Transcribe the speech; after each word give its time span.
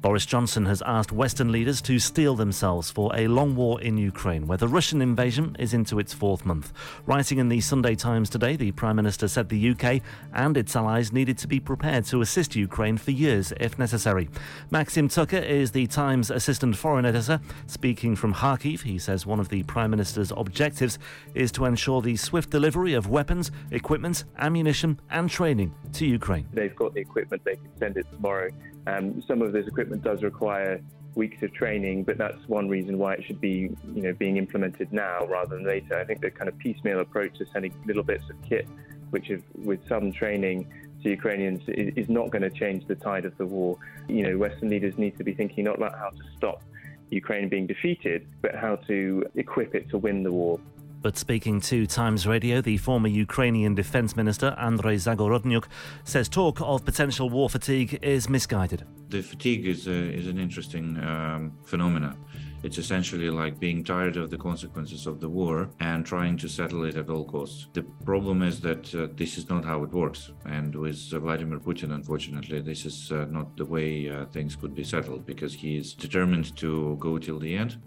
Boris 0.00 0.24
Johnson 0.24 0.64
has 0.64 0.82
asked 0.86 1.12
Western 1.12 1.52
leaders 1.52 1.82
to 1.82 1.98
steel 1.98 2.34
themselves 2.34 2.90
for 2.90 3.14
a 3.14 3.28
long 3.28 3.54
war 3.54 3.82
in 3.82 3.98
Ukraine, 3.98 4.46
where 4.46 4.56
the 4.56 4.66
Russian 4.66 5.02
invasion 5.02 5.54
is 5.58 5.74
into 5.74 5.98
its 5.98 6.14
fourth 6.14 6.46
month. 6.46 6.72
Writing 7.04 7.36
in 7.36 7.50
the 7.50 7.60
Sunday 7.60 7.94
Times 7.94 8.30
today, 8.30 8.56
the 8.56 8.72
Prime 8.72 8.96
Minister 8.96 9.28
said 9.28 9.50
the 9.50 9.70
UK 9.70 10.00
and 10.32 10.56
its 10.56 10.74
allies 10.74 11.12
needed 11.12 11.36
to 11.38 11.46
be 11.46 11.60
prepared 11.60 12.06
to 12.06 12.22
assist 12.22 12.56
Ukraine 12.56 12.96
for 12.96 13.10
years 13.10 13.52
if 13.60 13.78
necessary. 13.78 14.30
Maxim 14.70 15.06
Tucker 15.06 15.36
is 15.36 15.70
the 15.70 15.86
Times 15.86 16.30
assistant 16.30 16.76
foreign 16.76 17.04
editor. 17.04 17.38
Speaking 17.66 18.16
from 18.16 18.32
Kharkiv, 18.32 18.80
he 18.80 18.98
says 18.98 19.26
one 19.26 19.38
of 19.38 19.50
the 19.50 19.64
Prime 19.64 19.90
Minister's 19.90 20.32
objectives 20.34 20.98
is 21.34 21.52
to 21.52 21.66
ensure 21.66 22.00
the 22.00 22.16
swift 22.16 22.48
delivery 22.48 22.94
of 22.94 23.08
weapons, 23.08 23.50
equipment, 23.70 24.24
ammunition, 24.38 24.98
and 25.10 25.28
training 25.28 25.74
to 25.92 26.06
Ukraine. 26.06 26.48
They've 26.54 26.74
got 26.74 26.94
the 26.94 27.00
equipment, 27.00 27.44
they 27.44 27.56
can 27.56 27.76
send 27.78 27.98
it 27.98 28.06
tomorrow. 28.10 28.48
Um, 28.86 29.22
some 29.28 29.42
of 29.42 29.52
this 29.52 29.66
equipment 29.66 29.89
does 29.98 30.22
require 30.22 30.80
weeks 31.14 31.42
of 31.42 31.52
training, 31.52 32.04
but 32.04 32.18
that's 32.18 32.38
one 32.46 32.68
reason 32.68 32.98
why 32.98 33.14
it 33.14 33.24
should 33.24 33.40
be, 33.40 33.70
you 33.94 34.02
know, 34.02 34.12
being 34.12 34.36
implemented 34.36 34.92
now 34.92 35.26
rather 35.26 35.56
than 35.56 35.66
later. 35.66 35.98
I 35.98 36.04
think 36.04 36.20
the 36.20 36.30
kind 36.30 36.48
of 36.48 36.56
piecemeal 36.58 37.00
approach 37.00 37.36
to 37.38 37.46
sending 37.46 37.74
little 37.86 38.02
bits 38.02 38.24
of 38.30 38.36
kit, 38.48 38.68
which 39.10 39.30
with 39.54 39.86
some 39.88 40.12
training 40.12 40.72
to 41.02 41.10
Ukrainians, 41.10 41.62
is 41.68 42.08
not 42.08 42.30
going 42.30 42.42
to 42.42 42.50
change 42.50 42.86
the 42.86 42.94
tide 42.94 43.24
of 43.24 43.36
the 43.38 43.46
war. 43.46 43.76
You 44.08 44.22
know, 44.22 44.38
Western 44.38 44.68
leaders 44.68 44.96
need 44.98 45.16
to 45.18 45.24
be 45.24 45.34
thinking 45.34 45.64
not 45.64 45.76
about 45.76 45.98
how 45.98 46.10
to 46.10 46.22
stop 46.36 46.62
Ukraine 47.10 47.48
being 47.48 47.66
defeated, 47.66 48.26
but 48.40 48.54
how 48.54 48.76
to 48.76 49.26
equip 49.34 49.74
it 49.74 49.88
to 49.90 49.98
win 49.98 50.22
the 50.22 50.32
war. 50.32 50.60
But 51.02 51.16
speaking 51.16 51.62
to 51.62 51.86
Times 51.86 52.26
Radio, 52.26 52.60
the 52.60 52.76
former 52.76 53.08
Ukrainian 53.08 53.74
Defence 53.74 54.16
Minister 54.16 54.54
Andrei 54.58 54.96
Zagorodnyuk 54.96 55.64
says 56.04 56.28
talk 56.28 56.60
of 56.60 56.84
potential 56.84 57.30
war 57.30 57.48
fatigue 57.48 57.98
is 58.02 58.28
misguided. 58.28 58.84
The 59.08 59.22
fatigue 59.22 59.66
is, 59.66 59.86
a, 59.86 59.92
is 59.92 60.26
an 60.26 60.38
interesting 60.38 61.02
um, 61.02 61.52
phenomenon. 61.64 62.18
It's 62.62 62.76
essentially 62.76 63.30
like 63.30 63.58
being 63.58 63.82
tired 63.82 64.18
of 64.18 64.28
the 64.28 64.36
consequences 64.36 65.06
of 65.06 65.20
the 65.20 65.28
war 65.30 65.70
and 65.80 66.04
trying 66.04 66.36
to 66.36 66.48
settle 66.48 66.84
it 66.84 66.96
at 66.98 67.08
all 67.08 67.24
costs. 67.24 67.68
The 67.72 67.82
problem 68.04 68.42
is 68.42 68.60
that 68.60 68.94
uh, 68.94 69.08
this 69.16 69.38
is 69.38 69.48
not 69.48 69.64
how 69.64 69.82
it 69.82 69.90
works. 69.90 70.32
And 70.44 70.74
with 70.74 71.00
uh, 71.14 71.20
Vladimir 71.20 71.58
Putin, 71.60 71.94
unfortunately, 71.94 72.60
this 72.60 72.84
is 72.84 73.10
uh, 73.10 73.24
not 73.30 73.56
the 73.56 73.64
way 73.64 74.10
uh, 74.10 74.26
things 74.26 74.54
could 74.54 74.74
be 74.74 74.84
settled 74.84 75.24
because 75.24 75.54
he 75.54 75.78
is 75.78 75.94
determined 75.94 76.54
to 76.58 76.98
go 77.00 77.16
till 77.16 77.38
the 77.38 77.56
end 77.56 77.78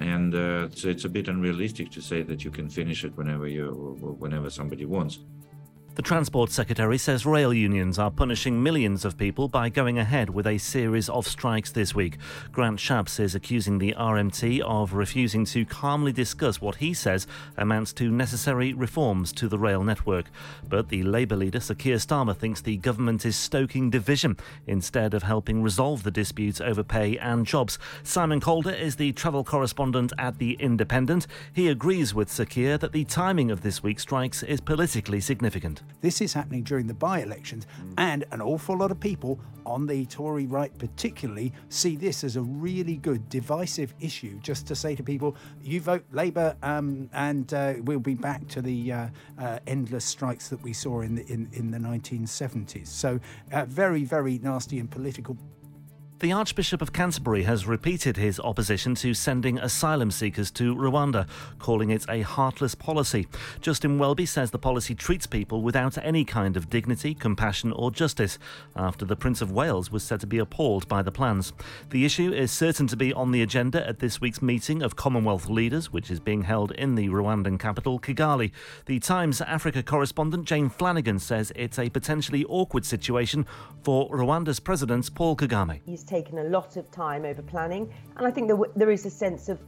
and 0.00 0.34
uh, 0.34 0.68
so 0.70 0.88
it's 0.88 1.04
a 1.04 1.08
bit 1.08 1.28
unrealistic 1.28 1.90
to 1.92 2.00
say 2.00 2.22
that 2.22 2.44
you 2.44 2.50
can 2.50 2.68
finish 2.68 3.04
it 3.04 3.16
whenever 3.16 3.46
you 3.46 3.66
whenever 4.18 4.50
somebody 4.50 4.84
wants. 4.84 5.18
The 5.98 6.02
Transport 6.02 6.52
Secretary 6.52 6.96
says 6.96 7.26
rail 7.26 7.52
unions 7.52 7.98
are 7.98 8.12
punishing 8.12 8.62
millions 8.62 9.04
of 9.04 9.18
people 9.18 9.48
by 9.48 9.68
going 9.68 9.98
ahead 9.98 10.30
with 10.30 10.46
a 10.46 10.56
series 10.56 11.08
of 11.08 11.26
strikes 11.26 11.72
this 11.72 11.92
week. 11.92 12.18
Grant 12.52 12.78
Shapps 12.78 13.18
is 13.18 13.34
accusing 13.34 13.78
the 13.78 13.96
RMT 13.98 14.60
of 14.60 14.92
refusing 14.92 15.44
to 15.46 15.64
calmly 15.64 16.12
discuss 16.12 16.60
what 16.60 16.76
he 16.76 16.94
says 16.94 17.26
amounts 17.56 17.92
to 17.94 18.12
necessary 18.12 18.72
reforms 18.72 19.32
to 19.32 19.48
the 19.48 19.58
rail 19.58 19.82
network. 19.82 20.26
But 20.68 20.88
the 20.88 21.02
Labour 21.02 21.34
leader, 21.34 21.58
Sir 21.58 21.74
Keir 21.74 21.96
Starmer, 21.96 22.36
thinks 22.36 22.60
the 22.60 22.76
government 22.76 23.26
is 23.26 23.34
stoking 23.34 23.90
division 23.90 24.36
instead 24.68 25.14
of 25.14 25.24
helping 25.24 25.64
resolve 25.64 26.04
the 26.04 26.12
disputes 26.12 26.60
over 26.60 26.84
pay 26.84 27.18
and 27.18 27.44
jobs. 27.44 27.76
Simon 28.04 28.38
Calder 28.38 28.70
is 28.70 28.94
the 28.94 29.10
travel 29.14 29.42
correspondent 29.42 30.12
at 30.16 30.38
The 30.38 30.52
Independent. 30.60 31.26
He 31.52 31.66
agrees 31.66 32.14
with 32.14 32.30
Sir 32.30 32.44
Keir 32.44 32.78
that 32.78 32.92
the 32.92 33.04
timing 33.04 33.50
of 33.50 33.62
this 33.62 33.82
week's 33.82 34.02
strikes 34.02 34.44
is 34.44 34.60
politically 34.60 35.18
significant. 35.18 35.82
This 36.00 36.20
is 36.20 36.32
happening 36.32 36.62
during 36.62 36.86
the 36.86 36.94
by 36.94 37.20
elections, 37.20 37.66
mm. 37.80 37.94
and 37.98 38.24
an 38.32 38.40
awful 38.40 38.76
lot 38.76 38.90
of 38.90 39.00
people 39.00 39.38
on 39.68 39.86
the 39.86 40.06
Tory 40.06 40.46
right, 40.46 40.76
particularly, 40.78 41.52
see 41.68 41.94
this 41.94 42.24
as 42.24 42.36
a 42.36 42.42
really 42.42 42.96
good 42.96 43.28
divisive 43.28 43.94
issue 44.00 44.38
just 44.40 44.66
to 44.66 44.74
say 44.74 44.94
to 44.94 45.02
people, 45.02 45.36
you 45.62 45.80
vote 45.80 46.04
Labour, 46.10 46.56
um, 46.62 47.08
and 47.12 47.52
uh, 47.52 47.74
we'll 47.82 48.00
be 48.00 48.14
back 48.14 48.48
to 48.48 48.62
the 48.62 48.92
uh, 48.92 49.08
uh, 49.38 49.58
endless 49.66 50.04
strikes 50.04 50.48
that 50.48 50.62
we 50.62 50.72
saw 50.72 51.02
in 51.02 51.14
the, 51.14 51.26
in, 51.26 51.48
in 51.52 51.70
the 51.70 51.78
1970s. 51.78 52.86
So, 52.86 53.20
uh, 53.52 53.66
very, 53.66 54.04
very 54.04 54.38
nasty 54.38 54.78
and 54.78 54.90
political 54.90 55.36
the 56.20 56.32
Archbishop 56.32 56.82
of 56.82 56.92
Canterbury 56.92 57.44
has 57.44 57.66
repeated 57.66 58.16
his 58.16 58.40
opposition 58.40 58.96
to 58.96 59.14
sending 59.14 59.56
asylum 59.58 60.10
seekers 60.10 60.50
to 60.50 60.74
Rwanda, 60.74 61.28
calling 61.60 61.90
it 61.90 62.04
a 62.08 62.22
heartless 62.22 62.74
policy. 62.74 63.28
Justin 63.60 63.98
Welby 63.98 64.26
says 64.26 64.50
the 64.50 64.58
policy 64.58 64.96
treats 64.96 65.28
people 65.28 65.62
without 65.62 65.96
any 65.98 66.24
kind 66.24 66.56
of 66.56 66.68
dignity, 66.68 67.14
compassion, 67.14 67.72
or 67.72 67.92
justice, 67.92 68.36
after 68.74 69.04
the 69.04 69.14
Prince 69.14 69.40
of 69.40 69.52
Wales 69.52 69.92
was 69.92 70.02
said 70.02 70.18
to 70.18 70.26
be 70.26 70.38
appalled 70.38 70.88
by 70.88 71.02
the 71.02 71.12
plans. 71.12 71.52
The 71.90 72.04
issue 72.04 72.32
is 72.32 72.50
certain 72.50 72.88
to 72.88 72.96
be 72.96 73.12
on 73.12 73.30
the 73.30 73.42
agenda 73.42 73.86
at 73.86 74.00
this 74.00 74.20
week's 74.20 74.42
meeting 74.42 74.82
of 74.82 74.96
Commonwealth 74.96 75.48
leaders, 75.48 75.92
which 75.92 76.10
is 76.10 76.18
being 76.18 76.42
held 76.42 76.72
in 76.72 76.96
the 76.96 77.08
Rwandan 77.08 77.60
capital, 77.60 78.00
Kigali. 78.00 78.50
The 78.86 78.98
Times 78.98 79.40
Africa 79.40 79.84
correspondent 79.84 80.46
Jane 80.46 80.68
Flanagan 80.68 81.20
says 81.20 81.52
it's 81.54 81.78
a 81.78 81.90
potentially 81.90 82.44
awkward 82.46 82.84
situation 82.84 83.46
for 83.84 84.10
Rwanda's 84.10 84.58
President 84.58 85.14
Paul 85.14 85.36
Kagame. 85.36 85.80
Taken 86.08 86.38
a 86.38 86.44
lot 86.44 86.76
of 86.76 86.90
time 86.90 87.24
over 87.24 87.42
planning, 87.42 87.92
and 88.16 88.26
I 88.26 88.30
think 88.30 88.48
there, 88.48 88.56
w- 88.56 88.72
there 88.74 88.90
is 88.90 89.06
a 89.06 89.10
sense 89.10 89.48
of 89.48 89.60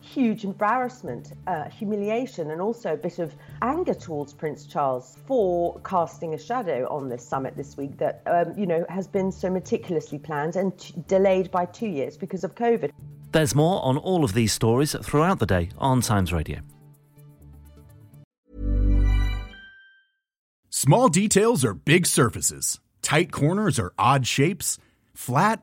huge 0.00 0.44
embarrassment, 0.44 1.32
uh, 1.46 1.68
humiliation, 1.68 2.50
and 2.50 2.60
also 2.60 2.94
a 2.94 2.96
bit 2.96 3.18
of 3.18 3.34
anger 3.62 3.94
towards 3.94 4.32
Prince 4.32 4.66
Charles 4.66 5.18
for 5.26 5.80
casting 5.80 6.34
a 6.34 6.38
shadow 6.38 6.86
on 6.88 7.08
this 7.08 7.26
summit 7.26 7.56
this 7.56 7.76
week 7.76 7.98
that 7.98 8.22
um, 8.26 8.54
you 8.56 8.66
know 8.66 8.86
has 8.88 9.06
been 9.06 9.30
so 9.30 9.50
meticulously 9.50 10.18
planned 10.18 10.56
and 10.56 10.78
t- 10.78 10.94
delayed 11.06 11.50
by 11.50 11.66
two 11.66 11.88
years 11.88 12.16
because 12.16 12.44
of 12.44 12.54
COVID. 12.54 12.90
There's 13.32 13.54
more 13.54 13.84
on 13.84 13.98
all 13.98 14.24
of 14.24 14.32
these 14.32 14.52
stories 14.52 14.96
throughout 15.02 15.38
the 15.38 15.46
day 15.46 15.68
on 15.76 16.00
Times 16.00 16.32
Radio. 16.32 16.60
Small 20.70 21.08
details 21.08 21.64
are 21.64 21.74
big 21.74 22.06
surfaces. 22.06 22.80
Tight 23.02 23.32
corners 23.32 23.78
are 23.78 23.92
odd 23.98 24.26
shapes. 24.26 24.78
Flat 25.12 25.62